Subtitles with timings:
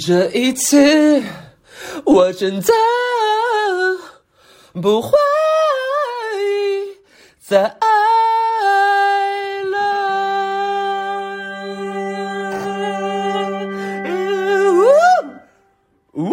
[0.00, 1.22] 这一次
[2.06, 2.72] 我真的
[4.80, 5.10] 不会
[7.38, 7.76] 再爱
[9.64, 9.76] 了。
[16.14, 16.32] 呜，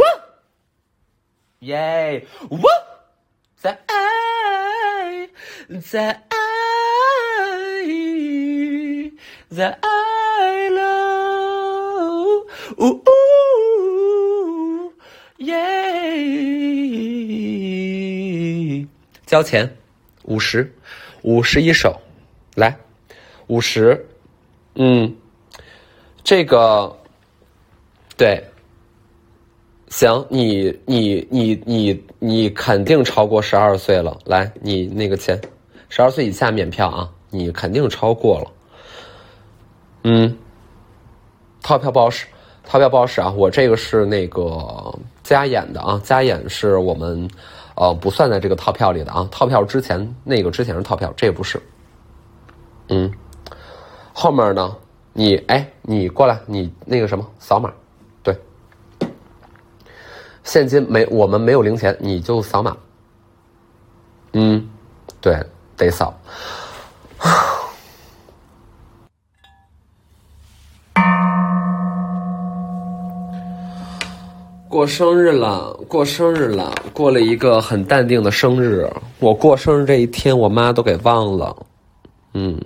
[1.60, 2.58] 耶，呜，
[3.58, 5.30] 再爱，
[5.82, 6.38] 再爱，
[9.54, 11.02] 再爱了。
[12.78, 13.02] 呜呜，
[15.38, 15.58] 耶！
[19.32, 19.78] 交钱，
[20.26, 20.70] 五十，
[21.22, 21.98] 五十一首，
[22.54, 22.76] 来，
[23.48, 24.06] 五十，
[24.76, 25.16] 嗯，
[26.22, 26.94] 这个，
[28.18, 28.44] 对，
[29.88, 35.40] 行，你你你你你肯定超过十二岁了，来，你那个钱，
[35.88, 38.52] 十二岁以下免票啊，你肯定超过了，
[40.04, 40.38] 嗯，
[41.62, 42.28] 套票不好使。
[42.64, 43.34] 套票不好使啊！
[43.36, 47.30] 我这个是那个加演的啊，加演是我们
[47.82, 49.28] 呃不算在这个套票里的啊。
[49.32, 51.60] 套票之前那个之前是套票，这个不是。
[52.90, 53.12] 嗯，
[54.14, 54.76] 后面呢？
[55.14, 57.74] 你哎，你过来，你那个什么扫码，
[58.24, 58.38] 对，
[60.44, 62.78] 现金没，我们没有零钱，你就扫码。
[64.34, 64.70] 嗯，
[65.20, 65.44] 对，
[65.76, 66.14] 得扫。
[74.72, 78.90] 过生日了，过生日了，过了一个很淡定的生日。
[79.20, 81.54] 我过生日这一天，我妈都给忘了。
[82.34, 82.58] 嗯，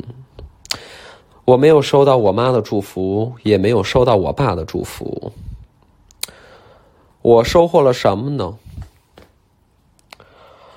[1.45, 5.33] 我没有收到我妈的祝福，也没有收到我爸的祝福。
[7.23, 8.56] 我收获了什么呢？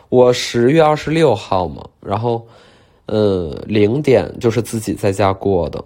[0.09, 2.47] 我十月二十六号嘛，然后，
[3.05, 5.84] 呃，零点就是自己在家过的。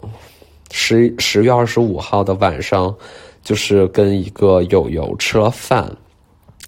[0.70, 2.94] 十十月二十五号的晚上。
[3.42, 5.90] 就是跟一个友友吃了饭，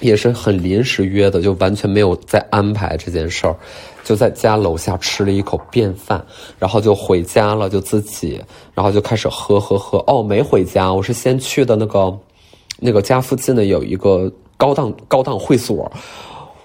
[0.01, 3.55] 也是很临时约的，就完全没有在安排这件事儿，
[4.03, 6.25] 就在家楼下吃了一口便饭，
[6.59, 8.41] 然后就回家了，就自己，
[8.75, 10.03] 然后就开始喝喝喝。
[10.09, 12.13] 哦，没回家，我是先去的那个，
[12.81, 15.91] 那个家附近的有一个高档高档会所，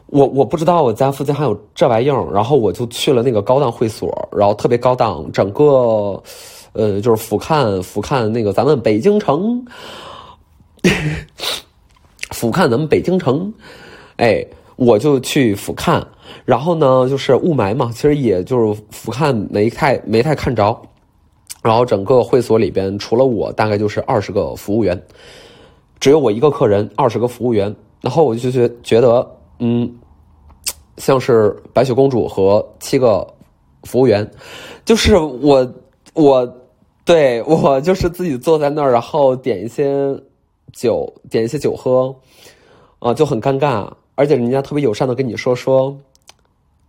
[0.08, 6.22] 我我不知道我家附近还有这玩意儿，然后我就去了那个高档会所，然后特别高档，整个。
[6.74, 9.66] 呃，就是俯瞰俯瞰那个咱们北京城，
[12.31, 13.52] 俯瞰咱们北京城，
[14.18, 16.02] 哎，我就去俯瞰，
[16.46, 20.79] 然后呢，就是雾霾嘛，其实也就是俯瞰没太没太看着，
[21.63, 25.02] 然后整个会所里边除了我，大概就是二十个服务员，
[26.00, 29.28] 只有我一个客人，二十个服务员，然后我就觉觉得，
[29.58, 29.91] 嗯，
[30.97, 33.28] 像是白雪公主和七个
[33.84, 34.29] 服务员，
[34.85, 35.74] 就是我
[36.13, 36.56] 我。
[37.09, 40.16] 对我就是自己坐在那儿，然后点一些
[40.72, 42.16] 酒，点一些酒喝，
[43.00, 43.92] 啊，就很尴尬。
[44.14, 45.97] 而且人家特别友善的跟你说说，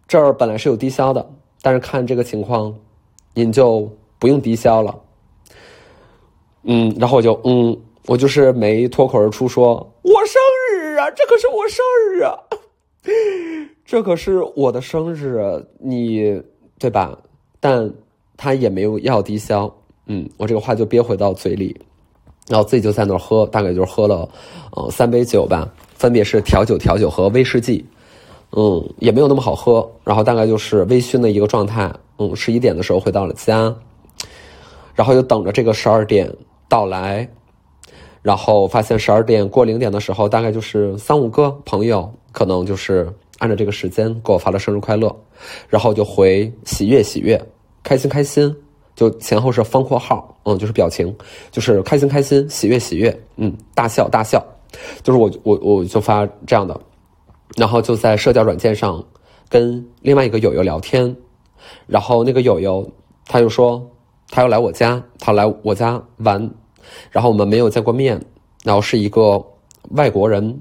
[0.06, 1.26] 这儿本来是有低消的，
[1.62, 2.78] 但是看这个情况，
[3.32, 4.94] 您就不用低消了。
[6.64, 11.82] 嗯，然后我就嗯，我就是没脱口而出说，我生日啊，这可是我生
[12.12, 12.38] 日啊，
[13.86, 16.42] 这可是我的生日，你
[16.78, 17.18] 对吧？
[17.58, 17.90] 但
[18.36, 19.74] 他也没有要低消。
[20.06, 21.78] 嗯，我这个话就憋回到嘴里，
[22.48, 24.28] 然后自己就在那儿喝，大概就是喝了，
[24.72, 27.84] 呃，三杯酒吧，分别是调酒、调酒和威士忌，
[28.52, 33.72] 嗯，也没有那么好喝，然后大概就是微醺的一个状态，嗯，十一点的时候回到了家，
[34.94, 36.28] 然后就等着这个十二点
[36.68, 37.28] 到来，
[38.20, 45.14] 然后发现十二点过零点的时候，大概就是三五个朋友，可能就是按照这个时间给我发了生日快乐，
[45.68, 47.40] 然后就回喜悦喜悦，
[47.84, 48.52] 开心开心。
[48.94, 51.14] 就前后是方括号，嗯，就是表情，
[51.50, 54.44] 就是开心开心，喜悦喜悦，嗯，大笑大笑，
[55.02, 56.78] 就是我我我就发这样的，
[57.56, 59.02] 然后就在社交软件上
[59.48, 61.16] 跟另外一个友友聊天，
[61.86, 62.88] 然后那个友友
[63.26, 63.84] 他就说
[64.28, 66.50] 他要来我家，他来我家玩，
[67.10, 68.20] 然后我们没有见过面，
[68.64, 69.42] 然后是一个
[69.90, 70.60] 外国人，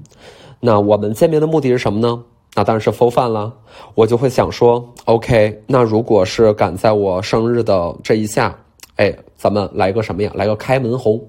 [0.60, 2.24] 那我们见面的目的是什么呢？
[2.54, 3.54] 那当然是 for fun 了，
[3.94, 8.58] 我就会想说，OK，那如果是赶在我生日的这一下，
[8.96, 10.32] 哎，咱们来个什么呀？
[10.34, 11.24] 来个开门红，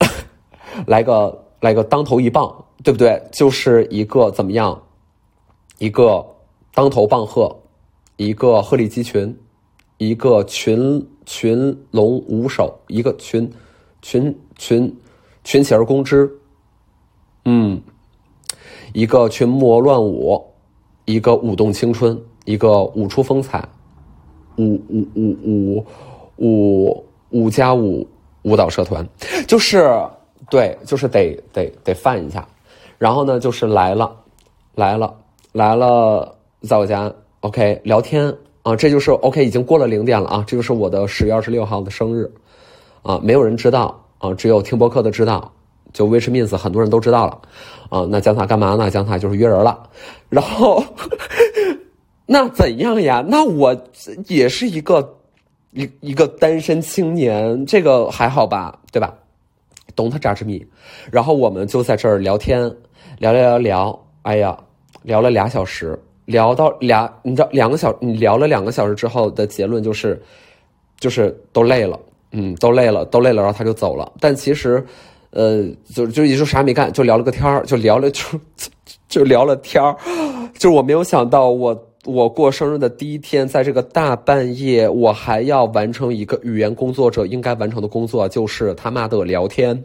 [0.86, 3.22] 来个来个当头一棒，对不对？
[3.30, 4.80] 就是一个怎么样？
[5.78, 6.24] 一个
[6.72, 7.54] 当头棒喝，
[8.16, 9.38] 一个鹤立鸡群，
[9.98, 13.50] 一个群群龙无首，一个群
[14.00, 14.96] 群群
[15.44, 16.30] 群起而攻之，
[17.44, 17.80] 嗯。
[18.92, 20.42] 一个群魔乱舞，
[21.04, 23.68] 一个舞动青春，一个舞出风采，
[24.56, 25.86] 五五五五
[26.36, 28.06] 五五加五
[28.42, 29.06] 舞蹈社团，
[29.46, 29.90] 就是
[30.50, 32.46] 对，就是得得得犯一下。
[32.98, 34.14] 然后呢，就是来了，
[34.74, 35.14] 来了，
[35.52, 42.30] 来了，在我家，OK，聊天啊，这就是 OK，已经过了零点了啊，这就是我的十月二十六号的生日。
[43.02, 45.50] 啊，没有人知道啊，只有听播客的知道，
[45.92, 47.40] 就 Which means 很多人都知道了
[47.88, 48.06] 啊。
[48.10, 48.90] 那江塔干嘛呢？
[48.90, 49.82] 江塔就是约人了，
[50.28, 50.82] 然后
[52.26, 53.24] 那怎样呀？
[53.26, 53.76] 那我
[54.26, 55.18] 也是一个
[55.72, 59.14] 一一个单身青年，这个还好吧，对吧？
[59.96, 60.64] 懂他扎之密，
[61.10, 62.62] 然后我们就在这儿聊天，
[63.18, 64.56] 聊聊聊聊，哎呀，
[65.02, 70.22] 聊了俩小时，聊到俩，你知道两个小，你聊了两个小时之后的结论就是，
[71.00, 71.98] 就是都累了，
[72.30, 74.10] 嗯，都累了，都累了，然后他就走了。
[74.20, 74.86] 但其实，
[75.30, 78.22] 呃，就就也就啥也没干，就聊了个天，就聊了就
[79.08, 79.82] 就聊了天，
[80.54, 81.86] 就是我没有想到我。
[82.06, 89.84] 我过生日的第一天，在这个大半夜，我还要完成一个语言工作者应该完成的工作，就是他妈的聊天。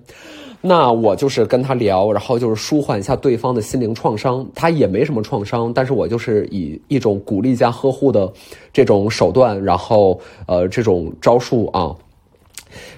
[0.62, 4.48] 那我就是跟他聊，然后就是舒缓一下对方的心灵创伤。
[4.56, 8.32] 他也没什么创伤，但是我就是以一种鼓励加呵护的
[8.72, 10.18] 这种手段，然后
[10.48, 11.94] 呃这种招数啊。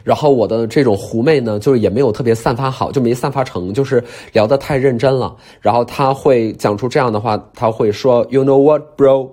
[0.03, 4.03] 然后我的这种狐媚呢，就是也没有特别散发好，就没散发成，就是
[4.33, 5.35] 聊得太认真了。
[5.61, 9.29] 然后他会讲出这样的话，他会说：“You know what, bro?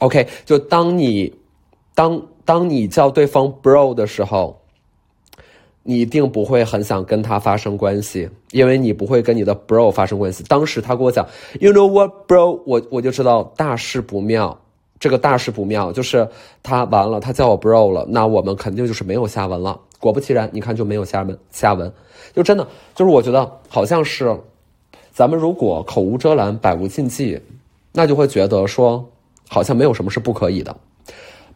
[0.00, 1.32] OK，就当你
[1.94, 4.60] 当当你叫对方 bro 的时候，
[5.82, 10.42] 你一定不会很想跟他发生关系，因为你不会跟你的 bro 发生关系。
[10.48, 11.26] 当时他跟我讲
[11.60, 14.58] ：“You know what, bro？” 我我就知道大事不妙。
[15.04, 16.26] 这个大事不妙，就是
[16.62, 19.78] 他完了，他叫我 bro 了，那我们肯定就是没有下文了。
[20.00, 21.92] 果不其然，你看就没有下文，下文
[22.32, 24.34] 就真的就是我觉得好像是，
[25.12, 27.38] 咱们如果口无遮拦，百无禁忌，
[27.92, 29.06] 那就会觉得说
[29.46, 30.74] 好像没有什么是不可以的。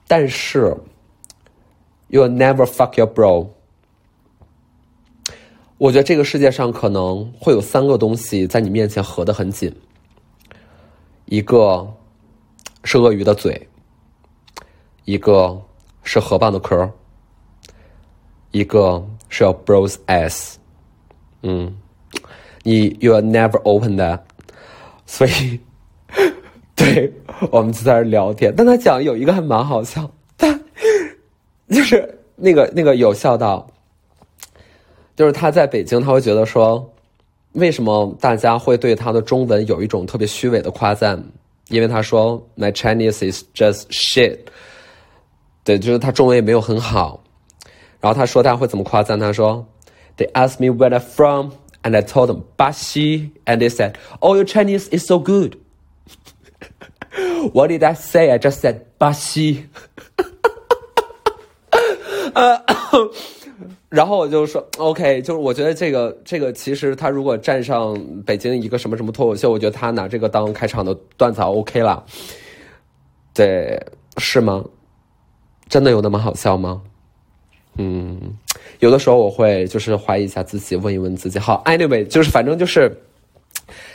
[0.07, 0.77] 但是
[2.09, 3.47] ，you never fuck your bro。
[5.79, 9.75] 我觉得这个世界上可能会有三个东西在你面前合得很紧，
[11.25, 11.95] 一个。
[12.85, 13.69] 是鳄鱼的嘴，
[15.05, 15.61] 一个
[16.03, 16.91] 是河蚌的壳，
[18.51, 20.55] 一个是要 bros ass，
[21.43, 21.77] 嗯，
[22.63, 24.21] 你 you are never open that，
[25.07, 25.61] 所以，
[26.75, 27.13] 对
[27.51, 28.55] 我们就在这聊天。
[28.57, 30.59] 但他讲有一个还蛮好笑，但
[31.69, 33.69] 就是那个那个有笑到，
[35.15, 36.91] 就是他在北京，他会觉得说，
[37.53, 41.23] 为什么大家会对他的中文有一种特别虚伪的夸赞？
[41.70, 44.40] 因为他说 My Chinese is just shit，
[45.64, 47.24] 对，就是他中文也没有很好。
[48.00, 49.20] 然后他说他会怎么夸赞？
[49.20, 49.66] 他说，
[50.18, 51.52] They asked me where I'm from,
[51.84, 55.58] and I told them 巴西，and they said, Oh, your Chinese is so good.
[57.54, 58.32] What did I say?
[58.32, 59.68] I just said 巴西。
[63.89, 72.05] 然后我就说，OK，就是我觉得这个这个其实他如果站上北京一个什么什么脱口秀，我觉得他拿这个当开场的段子 OK 了。
[73.33, 73.81] 对，
[74.19, 74.63] 是吗？
[75.69, 76.83] 真的有那么好笑吗？
[77.77, 78.21] 嗯，
[78.81, 81.39] 有的时候我会就是怀疑一下自己，问一问自己。
[81.39, 82.95] 好，Anyway，就是反正就是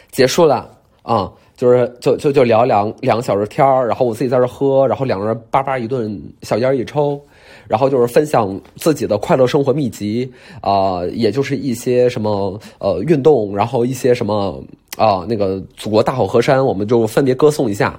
[0.10, 7.24] 结束了啊，就是就就就聊两两个小时天，然后我自己在这喝，然后两个人叭叭一顿小烟一抽。
[7.68, 10.30] 然后就是分享自己的快乐生活秘籍
[10.62, 14.62] 啊，也就是一些什么呃运动，然后一些什么
[14.98, 17.98] 啊那个祖国大好河山，我们就分别歌颂一下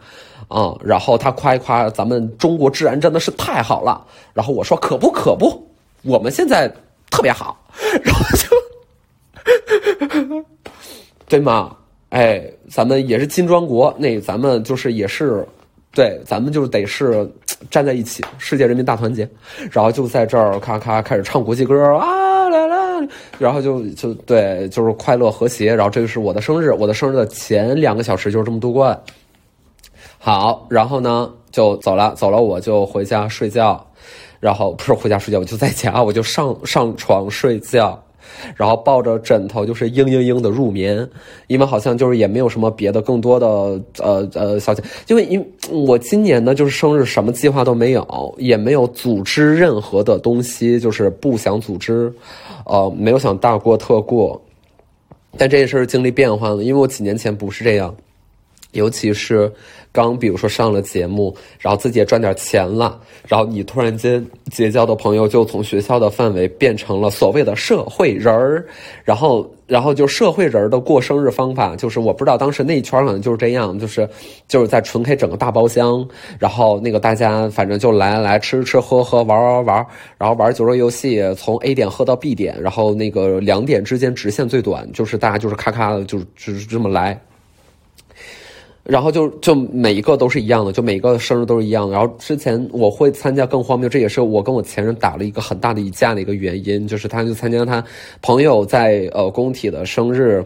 [0.49, 0.77] 啊。
[0.85, 5.67] 然后他夸一夸咱们中国治安真的是太好了，然后我说可不可不，
[6.03, 6.73] 我们现在
[7.11, 7.57] 特别好，
[8.03, 10.45] 然后就
[11.27, 11.75] 对吗？
[12.11, 15.45] 哎，咱们也是金砖国，那咱们就是也是。
[15.95, 17.27] 对，咱们就得是
[17.71, 19.29] 站在一起，世界人民大团结，
[19.71, 23.09] 然后就在这儿咔咔开始唱国际歌啊啦啦，
[23.39, 28.95] 然后就就对，就是快乐和谐，然后这个是我的生日，我的生日的前两个小时就是这么度过。
[30.19, 33.87] 好，然后呢就走了，走了我就回家睡觉，
[34.41, 38.04] 然后不是回家睡觉，我就在家，我就上上床睡觉。
[38.57, 41.09] 然后抱着枕头就是嘤嘤嘤的入眠，
[41.47, 43.47] 因为好像就是也没有什么别的更多的
[43.99, 52.13] 呃呃消息，因为因我今年呢就是生日什么计划都没有，也没有组织任何的东西，就是不想组织，
[52.67, 54.41] 呃没有想大过特过，
[55.37, 57.95] 但这件事经历变化了，因为我几年前不是这样，
[58.75, 59.51] 尤其是
[59.91, 68.67] 刚比如说上了节目，然后自己也赚点钱了，然后你突然间结交的朋友就从学校的范围变成了所谓的社会人儿，
[69.05, 74.09] 然后然后就社会人的过生日方法，就是我不知道当时那一圈可能就是这样，就是
[74.49, 76.07] 就是在纯 K 整个大包厢，
[76.39, 79.87] 然后那个大家反正就来来吃吃喝喝玩玩玩，
[80.19, 87.19] 然后玩酒桌游戏，从 A 点喝到 B 点，然后那个两点之间直线最短，就是大家就是咔咔的就就是这么来。
[88.85, 91.95] 然后就就每一个都是一样的，就每个生日都是一样的。
[91.95, 97.83] 然后之前我会参加更荒谬，这也是我跟我前任打了一个很大的一架的一个原因，就是他就参加他
[98.21, 100.45] 朋友在呃工体的生日，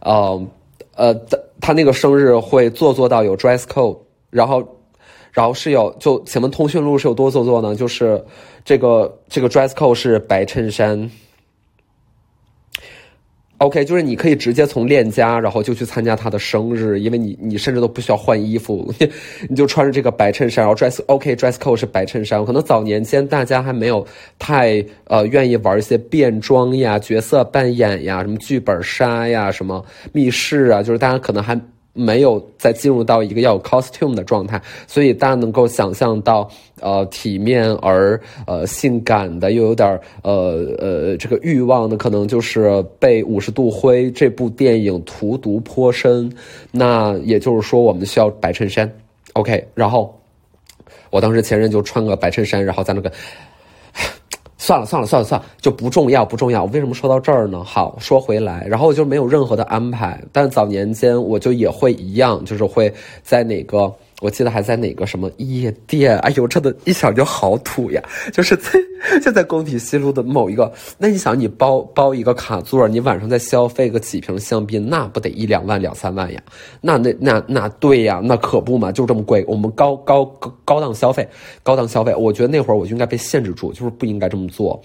[0.00, 0.46] 呃
[0.94, 3.98] 呃他他那个生日会做作到有 dress code，
[4.30, 4.62] 然后
[5.32, 7.74] 然后是有就请问通讯录是有多做作呢？
[7.74, 8.24] 就是
[8.64, 11.10] 这个这个 dress code 是白衬衫。
[13.62, 18.92] OK，就是你可以直接从链家，然后就去参加他的生日，因为你你甚至都不需要换衣服，
[19.48, 22.44] 你就穿着这个白衬衫，然后 dress OK dress code 是白衬衫。
[22.44, 24.04] 可能早年间大家还没有
[24.38, 31.58] 太呃愿意玩一些变装呀、角色扮演呀、什么剧本杀呀、什么密室啊，就是大家可能还。
[31.94, 36.48] 没有再进入到一个要有 costume 的状态，所以大家能够想象到，
[36.80, 46.32] 呃，体面而呃性感的，又有点呃呃这个欲望的，可能就是被《五十度灰》这部电影荼毒颇深。
[46.70, 48.90] 那也就是说，我们需要白衬衫
[49.34, 49.68] ，OK。
[49.74, 50.18] 然后，
[51.10, 53.12] 我当时前任就穿个白衬衫，然后在那个。
[54.62, 56.62] 算了算了算了算了，就不重要不重要。
[56.62, 57.64] 我为什么说到这儿呢？
[57.64, 60.22] 好，说回来，然后就没有任何的安排。
[60.30, 63.92] 但早年间我就也会一样，就是会在哪个。
[64.22, 66.16] 我记得还在哪个什么夜店？
[66.18, 68.00] 哎呦，真的，一想就好土呀！
[68.32, 68.70] 就是在
[69.20, 76.40] 就在工体西路的某一个，那你想，你包包一个卡座，你晚上再消费个几瓶香槟，那不得一两万、两三万呀？
[76.80, 79.44] 那那那那对呀，那可不嘛，就这么贵。
[79.48, 81.28] 我们高高高高档消费，
[81.64, 84.80] 高档消费，我觉得那会儿我就应该被限制住，就是不应该这么做。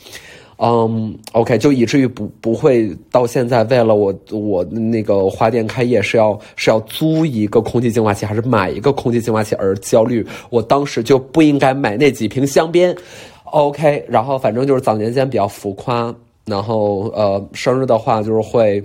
[0.59, 10.25] 嗯，OK，就以至于不不会到现在，为了我我那个花店开业是要是要租一个空气净化器，还是买一个空气净化器而焦虑。
[10.49, 12.95] 我当时就不应该买那几瓶香槟。
[13.43, 16.11] OK，然后反正就是早年间比较浮夸，
[16.45, 18.83] 然后呃生日的话就是会，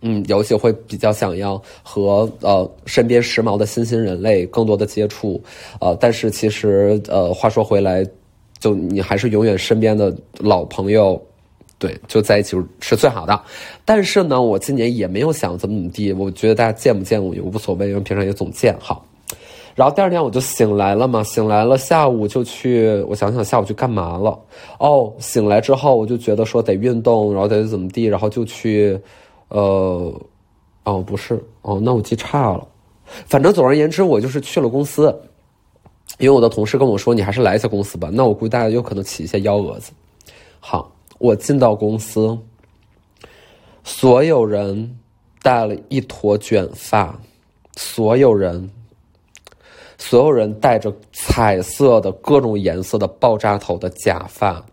[0.00, 5.38] 嗯，尤其会比较想要和呃身边时髦的新兴人类更多的接触，
[5.78, 8.02] 呃，但是其实呃话说回来。
[8.58, 11.20] 就你还是永远身边的老朋友，
[11.78, 13.38] 对，就在一起是最好的。
[13.84, 18.74] 但是呢，我今年也没有想怎么怎么地，我觉得大家见不见我也无所谓，因为平常也总见。
[18.80, 19.04] 好，
[19.74, 24.38] 然后第二天我就醒来了嘛，醒来了，下午就去，我想想下午去干嘛了？
[24.78, 28.98] 哦，醒来之后我就觉得说得运动，然后得怎么地，然后就去，
[29.48, 30.12] 呃，
[30.84, 32.66] 哦，不是，哦，那我记差了。
[33.26, 35.14] 反正总而言之，我就是去了公司。
[36.18, 39.92] 因为我的同事跟我说：“你还是来一下公司吧。”那我估计大家有可能起一些幺蛾子。
[40.58, 42.38] 好，我进到公司，
[43.84, 44.98] 所有人
[45.42, 47.20] 戴了一坨卷发，
[47.76, 48.70] 所有人，
[49.98, 54.64] 所有人戴着彩色的各种颜色的爆炸头的假发。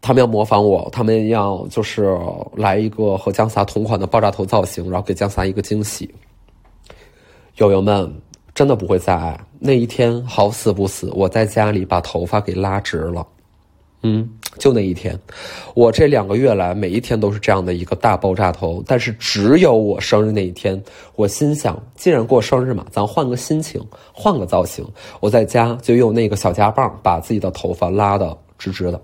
[0.00, 2.18] 他们要模仿我，他们要就是
[2.56, 6.12] 来一个和姜洒同款的爆炸头造型，然后给姜洒一个惊喜。
[7.56, 8.10] 友友们。
[8.54, 13.26] 真的不会再爱那一天，好死不死，我在家里把头发给拉直了。
[14.04, 14.28] 嗯，
[14.58, 15.16] 就那一天，
[15.74, 20.82] 我这两个月来每一天都是这样的一个大爆炸头，但是只有我生日那一天，
[21.14, 23.80] 我心想，既然过生日嘛，咱换个心情，
[24.12, 24.84] 换个造型。
[25.20, 29.00] 我在家就用那个小夹棒把自己的头发拉的直直的。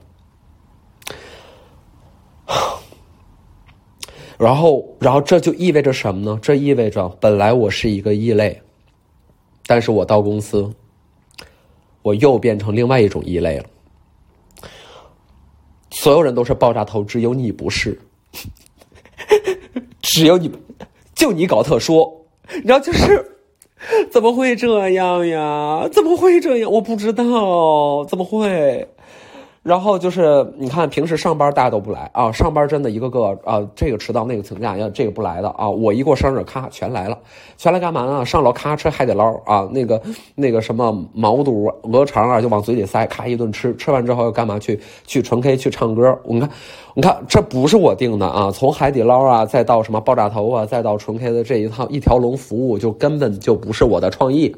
[4.36, 6.36] 然后，然后这就意味着什么呢？
[6.42, 8.60] 这意味着本来我是一个异类。
[9.68, 10.72] 但是我到公司，
[12.00, 13.66] 我又变成另外一种异类了。
[15.90, 18.00] 所有人都是爆炸头，只有你不是。
[20.00, 20.50] 只有你，
[21.14, 22.25] 就你搞特殊，
[22.64, 23.38] 然后就是，
[24.10, 25.87] 怎么会这样呀？
[25.92, 26.72] 怎么会这样？
[26.72, 28.88] 我不知道，怎么会？
[29.62, 37.18] 然后就是，你看平时上班大家都不来啊，上班真的一个个啊，这个迟到那个请假，要这个不来的啊，我一过生日，咔全来了，
[37.56, 38.24] 全来干嘛呢？
[38.24, 40.00] 上楼咔吃海底捞啊，那个
[40.36, 44.58] 那个什么毛肚、鹅肠啊，就往嘴里塞，咔一顿吃，吃完之后又干嘛？
[44.58, 46.18] 去去纯 K 去唱歌。
[46.24, 46.48] 你看，
[46.94, 54.54] 你看，这不是我定的啊，从海底捞啊，再到什么爆炸头啊，再到纯 K 的这一套一条龙服务，就根本就不是我的创意。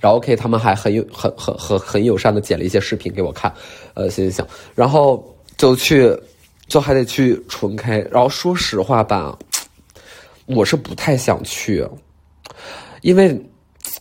[0.00, 3.52] 然后 OK，他们还很有很很很很友善的剪了一些视频给我看，
[3.94, 5.24] 呃，行行行，然后
[5.56, 6.14] 就去，
[6.66, 8.06] 就还得去纯 K。
[8.10, 9.36] 然后说实话吧，
[10.46, 11.86] 我是不太想去，
[13.02, 13.40] 因为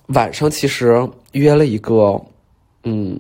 [0.08, 2.20] 晚上其实约了一个
[2.84, 3.20] 嗯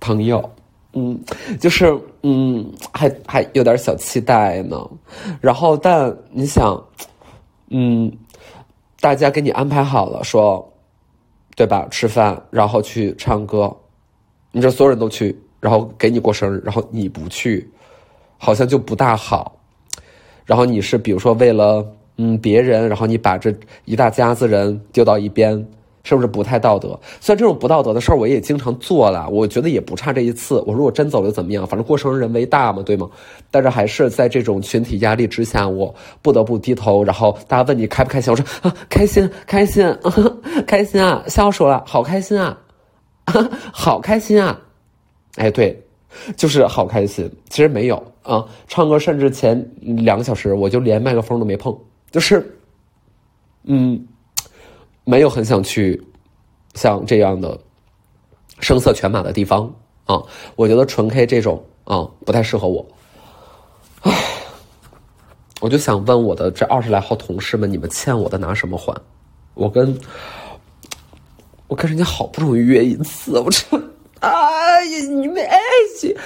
[0.00, 0.50] 朋友，
[0.92, 1.18] 嗯，
[1.60, 4.76] 就是嗯还还有点小期待呢。
[5.40, 6.82] 然后，但你想，
[7.70, 8.10] 嗯，
[9.00, 10.66] 大家给你安排好了，说
[11.58, 11.88] 对吧？
[11.90, 13.76] 吃饭，然后去唱歌，
[14.52, 17.68] 你这所有人都去，然后给你过生日，然后你不去，
[18.36, 19.58] 好像就不大好。
[20.46, 21.84] 然后你是比如说为了
[22.16, 23.52] 嗯别人，然后你把这
[23.86, 25.68] 一大家子人丢到一边，
[26.08, 26.98] 是不是不太道德？
[27.20, 30.62] 虽然这种不道德的事儿我也经常做了，我觉得也不差这一次。
[30.66, 31.66] 我如果真走了怎么样？
[31.66, 33.08] 反正过生日人为大嘛，对吗？
[33.50, 37.04] 但是还是在这种群体压力之下，我不得不低头。
[37.04, 39.84] 然后大家问你开不开心，我说啊开心开心
[40.66, 42.58] 开心啊，笑死了，好开心啊，
[43.72, 44.58] 好开心啊！
[45.36, 45.84] 哎，对。
[46.38, 48.42] 就是好开心，其实没有啊。
[48.66, 51.78] 唱歌甚至前两个小时我就连麦克风都没碰，
[52.10, 52.58] 就是，
[53.64, 54.04] 嗯，
[55.08, 55.98] 没有很想去
[56.74, 57.58] 像这样的
[58.60, 59.72] 声色犬马的地方
[60.04, 60.22] 啊。
[60.54, 62.86] 我觉得纯 K 这种啊不太适合我。
[64.02, 64.12] 唉，
[65.62, 68.94] 我就想问我的这二十来号同事们，你们欠我的拿什么还？
[69.54, 69.98] 我跟
[71.68, 73.64] 我跟人家好不容易约一次，我这。
[74.20, 75.58] 哎，你们哎
[76.00, 76.16] 去，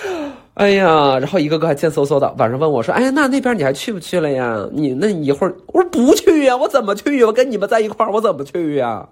[0.55, 4.67] 哎呀，然后一个个还贱嗖嗖的，晚上问我说：“哎呀，那那边你还去不去了呀？
[4.73, 7.27] 你那一会儿，我说不去呀，我怎么去呀？
[7.27, 9.07] 我跟你们在一块儿，我怎么去呀？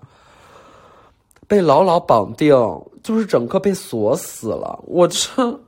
[1.47, 2.55] 被牢牢绑定，
[3.03, 4.83] 就是整个被锁死了。
[4.87, 5.61] 我这，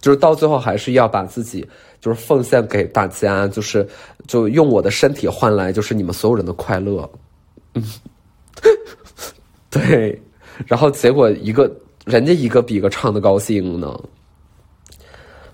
[0.00, 1.68] 就是到最后还是要把自己
[2.00, 3.86] 就是奉献给大家，就是
[4.26, 7.10] 就用我的身体换来就是你们所有人的快乐，
[7.74, 7.84] 嗯。”
[9.70, 10.20] 对，
[10.66, 11.70] 然后结果一个
[12.04, 14.00] 人家一个比一个唱的高兴呢，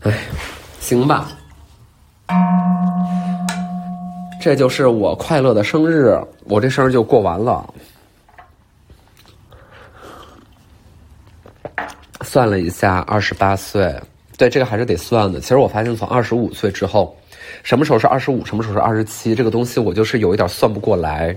[0.00, 0.18] 哎，
[0.80, 1.30] 行吧，
[4.40, 7.74] 这就是我快乐的生日，我这生日就过完了。
[12.22, 13.94] 算了一下，二十八岁，
[14.36, 15.40] 对这个还是得算的。
[15.40, 17.16] 其实我发现，从二十五岁之后，
[17.62, 21.34] 什么时候是二十五，什么时候是二十七，这个东西我就是有一点算不过来。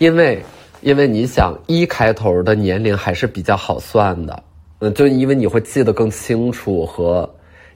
[0.00, 0.42] 因为，
[0.80, 4.42] 因为你想一开头的年龄还是比较好算的，
[4.78, 7.28] 嗯，就因为你会记得更清楚，和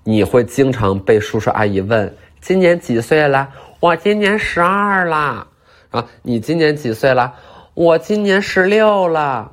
[0.02, 2.10] 你会经常被叔叔阿姨问
[2.41, 3.47] 今年几岁了？
[3.78, 5.47] 我今年十二了，
[5.91, 7.30] 啊，你今年几岁了？
[7.75, 9.52] 我今年十六了。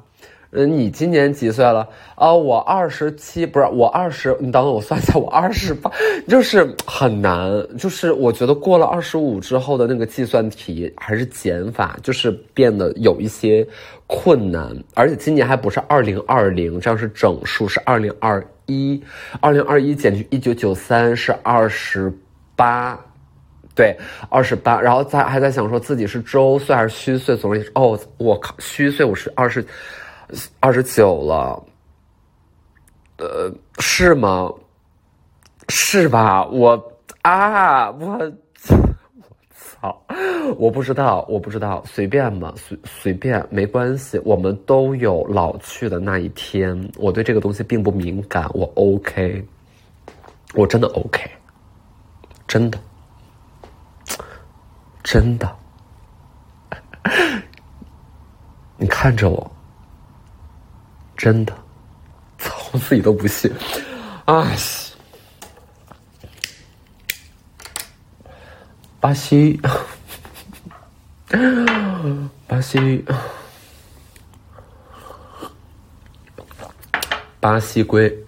[0.53, 1.87] 嗯，你今年几岁了？
[2.17, 4.35] 哦，我二十七，不是我二十。
[4.37, 5.89] 你等等，我算一下，我二十八，
[6.27, 7.49] 就是很难。
[7.77, 13.65] 就是我觉得过了二十五之后的那个计算题还是减法，就是变得有一些
[14.07, 14.75] 困难。
[14.93, 19.01] 而且今年还不是二零二零，这样是整数，是二零二一。
[19.39, 22.11] 二零二一减去一九九三是二十
[22.57, 22.99] 八，
[23.73, 24.81] 对，二十八。
[24.81, 29.65] 然后在还在想说自己是周岁还是虚岁，总是哦，我靠，虚岁我是二十。
[30.59, 31.63] 二十九了，
[33.17, 34.51] 呃，是吗？
[35.69, 36.45] 是吧？
[36.47, 36.91] 我
[37.21, 38.31] 啊，我 我
[39.53, 40.03] 操，
[40.57, 46.91] 我不知道，我不知道，随便吧，随随便，没关系，我们都有老去的那一天。
[46.97, 49.45] 我对这个东西并不敏感，我 OK，
[50.55, 51.29] 我真的 OK，
[52.47, 52.77] 真的，
[55.03, 55.55] 真的，
[58.77, 59.51] 你看着我。
[61.21, 61.53] 真的，
[62.39, 63.53] 操，我自己都不信，
[64.25, 64.57] 哎，
[68.99, 69.61] 巴西，
[72.47, 73.05] 巴西，
[77.39, 78.25] 巴西龟，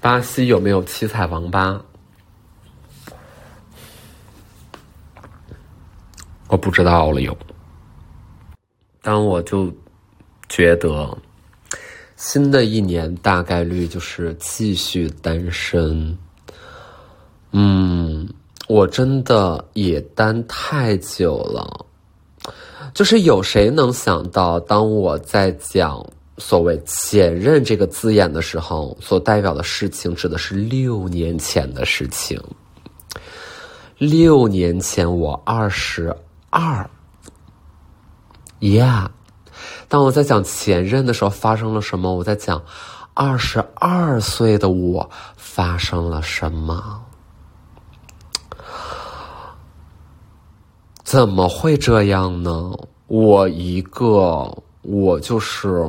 [0.00, 1.80] 巴西有没有七彩王八？
[6.48, 7.38] 我不知道了，有。
[9.06, 9.72] 当我就
[10.48, 11.16] 觉得
[12.16, 16.18] 新的一年大概率就是继续单身，
[17.52, 18.28] 嗯，
[18.66, 21.86] 我真的也单太久了。
[22.92, 26.04] 就是有谁能想到，当我在讲
[26.38, 32.42] 所谓前任这个字眼的时候，所代表的事情指的是六年前的事情。
[33.98, 36.12] 六年前我二十
[36.50, 36.90] 二。
[38.60, 39.08] Yeah，
[39.88, 42.14] 当我在讲前任的时候发生了什么？
[42.14, 42.62] 我在讲
[43.14, 47.02] 二十二岁的我发生了什么？
[51.04, 52.72] 怎么会这样呢？
[53.06, 55.88] 我一个，我就是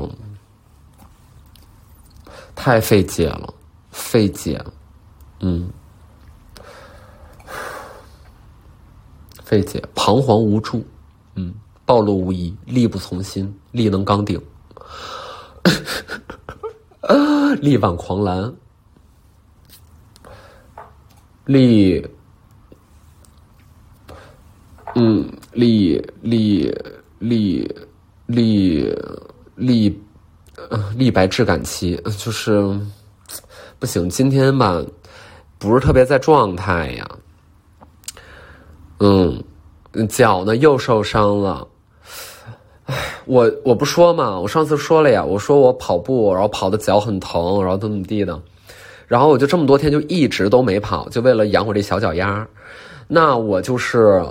[2.55, 3.53] 太费解了。
[3.89, 4.63] 费解，
[5.39, 5.67] 嗯，
[9.43, 10.85] 费解，彷徨无助，
[11.33, 11.51] 嗯，
[11.87, 14.39] 暴露无遗，力不从心，力能刚鼎，
[17.61, 18.53] 力挽狂澜，
[21.45, 22.05] 力，
[24.95, 26.69] 嗯，力力
[27.19, 27.75] 力
[28.25, 28.93] 力
[29.55, 30.01] 力，
[30.93, 32.77] 力白质感期，就是
[33.79, 34.83] 不行，今天吧，
[35.57, 37.09] 不是特别在状态呀。
[38.99, 39.41] 嗯，
[40.09, 41.65] 脚呢又受伤了。
[43.25, 48.39] 我我不说嘛，我上次说了呀，我说我跑步，然后跑的脚很疼，然后怎么怎么地的，
[49.07, 52.47] 然后我就这么多天就一直都没跑，就为了养我这小脚丫。
[53.07, 54.23] 那我就是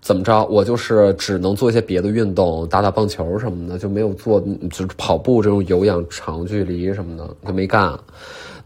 [0.00, 7.98] 怎么着，我就是只能做一些别的运动，打打棒球什么的，就没有做就是跑步这种有氧长距离什么的就没干。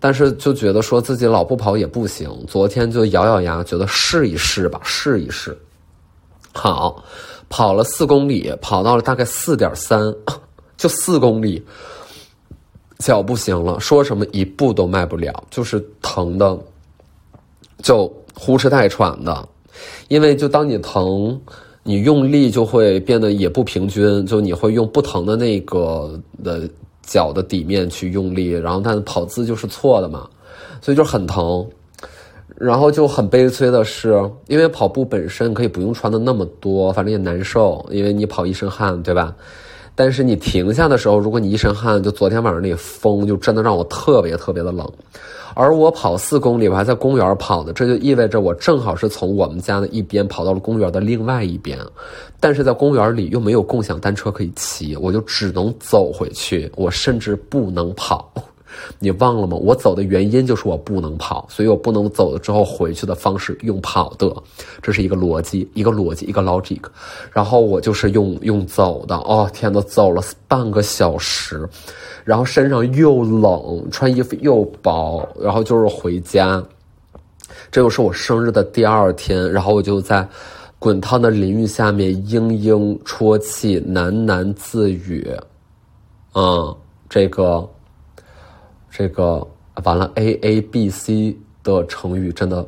[0.01, 5.57] 但是就觉得说自己老不跑也不行，昨天就咬咬牙，觉得试一试吧，试一试。
[6.55, 7.05] 好，
[7.51, 10.15] 跑了四公里，跑到了大概四点三，
[10.79, 11.63] 就四公里，
[12.99, 16.59] 脚不行了，说什么一步都迈不了，就是疼的，
[17.83, 19.49] 就呼哧带喘的。
[20.09, 21.39] 因为就当你疼，
[21.83, 26.67] 你用力就会变得也不平均，就你会用不疼的那个的。
[27.07, 30.27] 脚的底面去用力，然后但跑姿就是错的嘛，
[30.81, 31.63] 所以就很疼，
[32.57, 34.13] 然后就很悲催的是，
[34.47, 39.35] 因为跑步本身可以不用穿的那么多，反正也难受，因为你跑一身汗，对吧？
[39.97, 44.91] 但是你停下的时候，如果你一身汗，就昨天晚上那风就真的让我特别特别的冷。
[45.57, 51.79] 而我跑四公里，我还在公园跑的，这就意味着我正好是从我们家的一边跑到了公园的另外一边，
[52.41, 58.33] 但是在公园里又没有共享单车可以骑，我就只能走回去，我甚至不能跑。
[58.99, 59.57] 你忘了吗？
[59.57, 64.35] 我走的原因就是我不能跑，所以我不能走了之后回去的方式用跑的，
[64.83, 66.81] 这是一个逻辑，一个逻辑，一个 logic。
[67.33, 71.69] 然后我就是用用走的，哦天呐，走了半个小时，
[72.25, 76.63] 然后身上又冷，穿衣服又薄，然后就是回家。
[77.71, 80.27] 这又是我生日的第二天，然后我就在
[80.79, 85.29] 滚烫的淋浴下面嘤嘤啜泣，喃喃自语，
[86.35, 86.75] 嗯，
[87.09, 87.69] 这个。
[88.97, 89.45] 这个
[89.83, 92.65] 完了，a a b c 的成语真的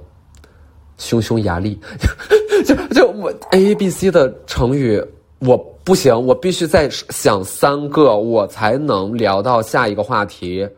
[0.99, 1.79] 匈匈牙利，
[2.67, 5.01] 就就我 a a b c 的成语
[5.39, 10.69] 我不行，我必须再想三个，我才能聊到下一个话题。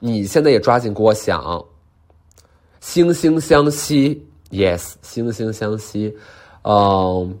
[0.00, 1.64] 你现在也抓紧给我想，
[2.82, 6.12] 惺惺相惜，yes，惺惺相惜，
[6.62, 7.38] 嗯，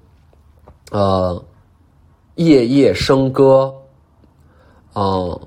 [0.92, 1.44] 呃，
[2.36, 3.74] 夜夜笙歌，
[4.94, 5.40] 嗯。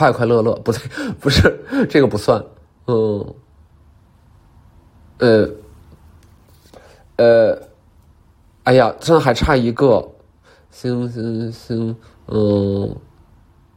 [0.00, 0.80] 快快乐乐不对，
[1.20, 1.60] 不是
[1.90, 2.42] 这个不算，
[2.86, 3.34] 嗯，
[5.18, 5.50] 呃，
[7.16, 7.62] 呃，
[8.64, 10.02] 哎呀，真的还差一个，
[10.70, 11.94] 行行行，
[12.28, 12.96] 嗯，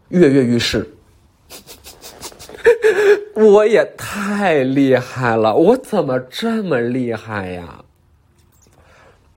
[0.08, 0.96] 跃跃欲试，
[3.36, 7.83] 我也太厉害了，我怎么这么厉害呀？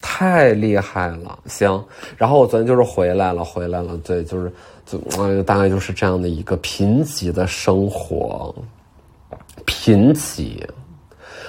[0.09, 1.85] 太厉害了，行，
[2.17, 4.53] 然后我昨天就是回来了，回来了，对，就是。
[4.87, 5.01] 就，
[5.43, 8.55] 大概就是这样的一个贫瘠的生活，
[9.65, 10.63] 贫瘠。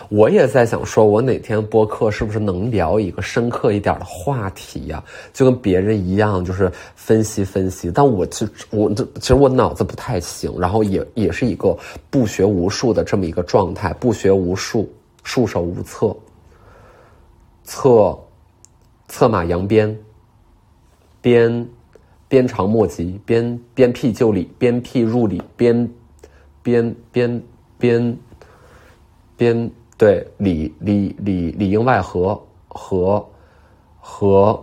[0.09, 5.03] 我也在想，说我哪天播客是不是能聊一个深刻一点的话题呀？
[5.33, 7.91] 就跟别人一样，就是分析分析。
[7.91, 11.77] 但我其实我这其实我脑子不太行，然后也也是一个
[12.09, 14.91] 不学无术的这么一个状态，不学无术，
[15.21, 16.11] 束手无策，
[17.63, 18.17] 策
[19.07, 19.97] 策马扬鞭，
[21.21, 21.67] 鞭。
[22.29, 25.89] 鞭长莫及，鞭鞭辟就里，鞭辟入里，鞭
[26.61, 27.41] 鞭鞭
[27.77, 28.17] 鞭
[29.37, 33.25] 鞭对里里里里应外合合
[34.01, 34.61] 合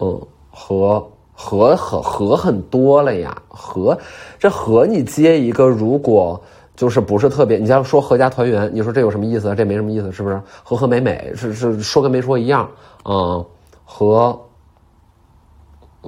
[0.00, 3.96] 嗯合和和和很多了呀，和
[4.40, 6.42] 这和你接一个，如果
[6.74, 9.54] 就是不是特别，你像说合家团圆，你说这有什么意思？
[9.54, 10.42] 这没什么意思，是不是？
[10.64, 12.68] 和和美美是是说跟没说一样
[13.12, 13.44] 啊？
[13.84, 14.42] 和。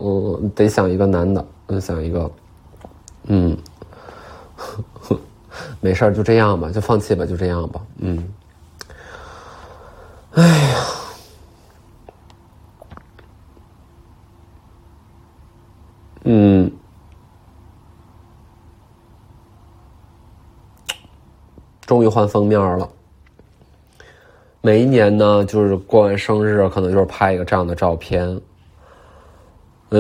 [0.01, 1.45] 嗯，得想一个男的，
[1.81, 2.31] 想一个，
[3.25, 3.59] 嗯，
[5.83, 8.33] 没事，就这样吧，就放弃吧，就这样吧，嗯，
[10.35, 10.85] 哎呀，
[16.23, 16.71] 嗯，
[21.81, 22.89] 终于换封面了。
[24.61, 28.29] 每一年呢，就是过完生日，可能就是拍一个这样的照片。
[29.91, 29.99] 哎，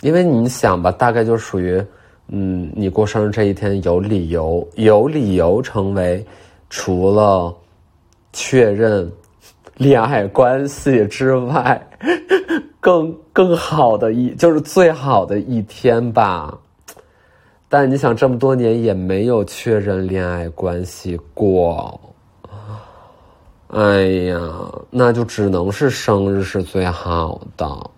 [0.00, 1.84] 因为你想吧，大概就属于
[2.28, 6.24] 嗯，你过生日这一天有理由，有理由成为
[6.70, 7.54] 除了
[8.32, 9.10] 确认
[9.76, 11.84] 恋爱关系之外，
[12.80, 16.56] 更更好的一就是最好的一天吧。
[17.68, 22.00] 但你想，这么多年也没有确认恋爱关系过，
[23.68, 24.40] 哎呀，
[24.90, 27.90] 那就只能是生日是最好的。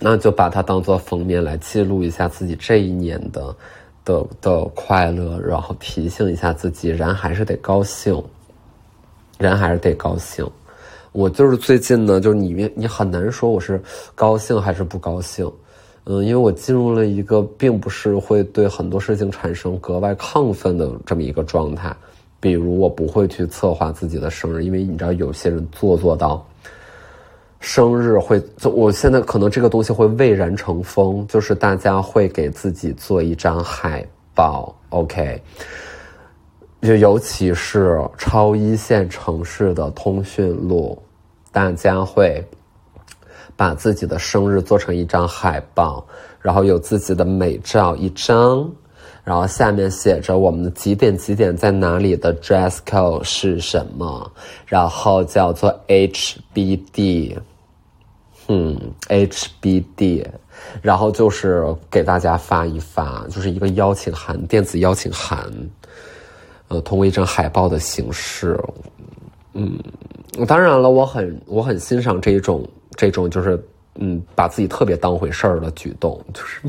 [0.00, 3.54] 那就把它当做封面来记录一下自己这一年的
[4.04, 8.22] 的的快乐，然后提醒一下自己，人还是得高兴，
[9.38, 10.46] 人还是得高兴。
[11.12, 13.80] 我就是最近呢，就是你你很难说我是
[14.14, 15.50] 高兴还是不高兴，
[16.04, 21.94] 嗯，因为我进入了一个并不是会对很多事情产生格外亢奋的这么一个状态，
[22.44, 26.46] 比如我不会去策划自己的生日，因为你知道有些人做做到。
[27.58, 35.40] 生日会，我现在可能这个东西会蔚然成风，就是大家会给自己做一张海报，OK，
[36.82, 41.02] 就尤其是超一线城市的通讯录，
[41.50, 42.46] 大家会
[43.56, 46.06] 把自己的生日做成一张海报，
[46.42, 48.70] 然后有自己的美照一张，
[49.24, 54.30] 然后下面写着我们的几点几点在哪里的 dress code 是什么，
[54.66, 57.36] 然后叫做 HBD。
[58.48, 60.22] 嗯，HBD，
[60.82, 65.50] 然后就是给大家发一发，就是一个邀请函，电子邀请函，
[66.68, 68.60] 呃，通过一张海报的形式。
[69.54, 69.78] 嗯，
[70.46, 73.58] 当然了，我很我很欣赏这一种这种就是
[73.94, 76.60] 嗯，把自己特别当回事儿的举动，就是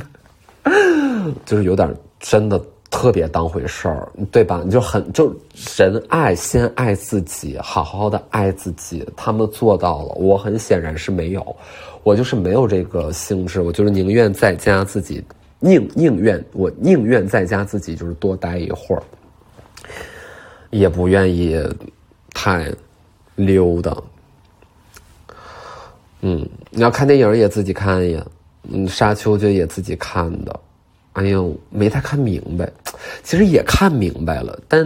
[1.46, 1.94] 就是有点
[2.28, 2.60] 真的。
[2.92, 4.62] 特别当回事儿，对吧？
[4.64, 5.36] 你就很就
[5.76, 9.06] 人爱先爱自己，好好的爱自己。
[9.18, 11.56] 他们做到了，我很显然是没有，
[12.04, 13.60] 我就是没有这个性质。
[13.60, 15.22] 我就是宁愿在家自己
[15.60, 19.04] 宁宁愿我宁愿在家自己就是多待一会儿，
[20.70, 21.62] 也不愿意
[22.34, 22.72] 太
[23.36, 23.98] 溜达。
[26.22, 28.26] 嗯，你要看电影也自己看呀，
[28.72, 30.60] 嗯，沙丘就也自己看的。
[31.16, 32.70] 哎呦，没太看明白，
[33.24, 34.86] 其实也看明白了，但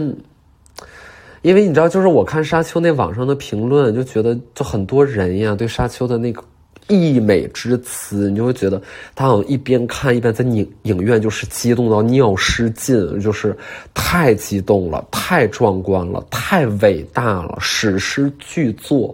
[1.42, 6.40] 因为你知道，就是我看《沙丘》那网上的评论，就觉得就很多人呀，对《沙丘》的那个
[6.86, 8.80] 溢美之词，你就会觉得
[9.16, 13.56] 他好像一边看一边在影影院就是激动到尿失禁，就是
[13.92, 19.12] 太激动了，太壮观了，太伟大了，史诗巨作。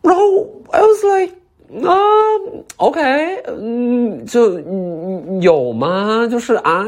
[0.00, 0.22] 然后
[0.70, 1.34] I was like。
[2.76, 3.00] ，OK，
[3.46, 6.26] 嗯，就嗯有吗？
[6.30, 6.84] 就是啊，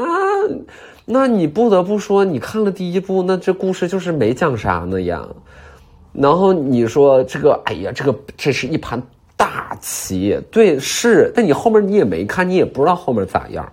[1.05, 5.27] 那你不得不说，你看了第一部，那这故事就是没讲啥呢呀。
[6.13, 9.01] 然后你说这个，哎呀，这个这是一盘
[9.37, 11.31] 大棋，对，是。
[11.35, 13.71] 但你后面你也没看，你也不知道后面咋样，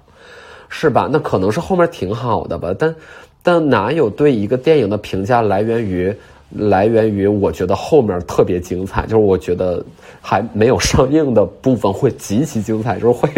[0.69, 1.09] 是吧？
[1.11, 2.95] 那可能是后面挺好的吧，但
[3.43, 6.15] 但哪有对一个电影的评价来源于？
[6.51, 9.85] 来源于我觉得后面特别精彩，就是我觉得
[10.21, 13.29] 还没有上映的部分会极其精彩，就是会，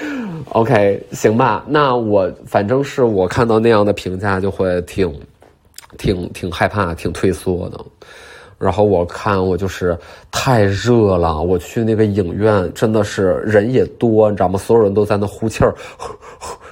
[0.50, 1.64] OK，行吧？
[1.68, 5.12] 那我反正是我看到那样的评价就会挺
[5.96, 7.84] 挺挺害怕、挺退缩的。
[8.58, 9.96] 然后我看我就是
[10.30, 14.58] 太热了，我去那个影院真的是人也多，你知道吗？
[14.58, 15.74] 所有人都在那呼气儿。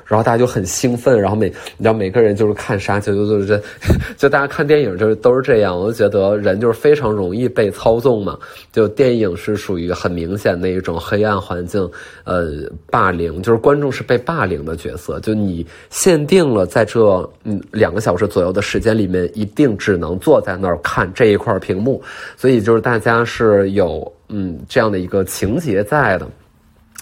[0.06, 3.64] 然后大家就很兴奋，然后每你知道每个人就是看沙丘，就就就
[4.16, 8.38] 就大家看电影就是都是这样，我就觉得人就是非常容易被操纵嘛。
[8.72, 11.90] 就电影是属于很明显的一种黑暗环境，
[12.22, 12.52] 呃，
[12.88, 15.18] 霸凌，就是观众是被霸凌的角色。
[15.18, 22.02] 就你限定了在这嗯两个小时左右的时间里面，一定只能坐在那儿看这一块屏幕，
[22.36, 26.28] 所以就是大家是有嗯这样的一个情节在的，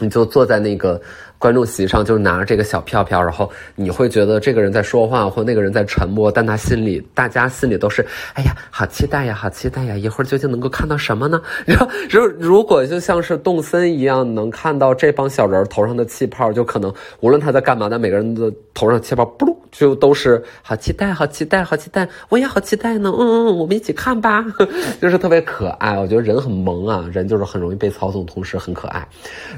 [0.01, 1.01] 你就坐在那个。
[1.45, 8.01] 观众席上就是拿着这个小票票，然后你会觉得这个人在说话，或那个人在沉默，但他心里，大家心里都是，
[8.33, 9.95] 哎呀，好期待呀，好期待呀！
[9.95, 11.43] 一会儿究竟能够看到什么呢？
[11.67, 23.13] 然后，如如果就像是动森一样，能看到这帮小人头上的气泡，就可能无论他在干嘛，但每个人的头上气泡，不噜，就都是好期待，好期待，好期待，我也好期待呢。
[23.15, 24.43] 嗯嗯，我们一起看吧，
[24.99, 25.99] 就是特别可爱。
[25.99, 29.07] 我觉得人很萌啊，人就是很容易被操纵，同时很可爱。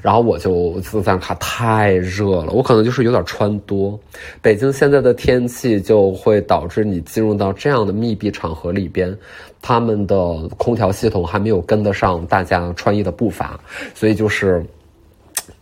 [0.03, 1.76] 然后我就自在看太。
[1.77, 4.01] 太热了，我可能就是有点穿多。
[4.41, 9.15] 北京现在的天气就会导致你进入到这样的密闭场合里边，
[9.61, 10.17] 他们的
[10.57, 13.61] 空调系统还没有跟得上大家穿衣的步伐，
[13.95, 14.65] 所以就是，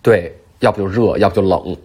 [0.03, 1.77] 对，要不就热，要不就冷，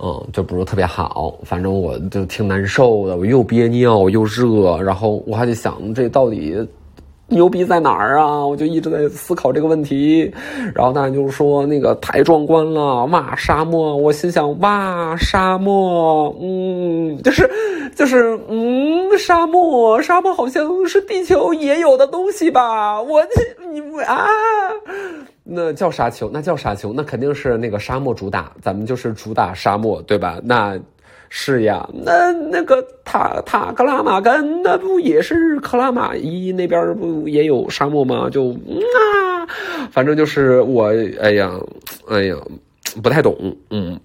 [0.00, 1.38] 嗯，就不是特别好。
[1.44, 6.66] 反正我就挺难受的，我又憋尿又热，然后我还得想这到底
[7.28, 8.44] 牛逼在哪儿啊？
[8.44, 10.32] 我就一直在思考这个问题。
[10.74, 13.94] 然后大家就说那个太壮观了，哇，沙漠！
[13.94, 17.48] 我心想，哇，沙漠，嗯，就是
[17.94, 23.00] 就是嗯，沙漠，沙漠好像是地球也有的东西吧？
[23.00, 23.22] 我
[23.70, 24.26] 你啊，
[25.44, 30.40] 那叫沙丘，那叫沙丘，那肯定是那个沙漠主打，咱们就是主打沙漠，对吧？
[30.42, 30.78] 那。
[31.30, 38.28] 是呀，那那个塔塔克拉玛干那不也是克拉玛依那边不也有沙漠吗？
[38.30, 39.46] 就啊，
[39.90, 40.86] 反正就是我，
[41.20, 41.52] 哎呀，
[42.08, 42.36] 哎呀，
[43.02, 43.36] 不太懂，
[43.70, 43.98] 嗯。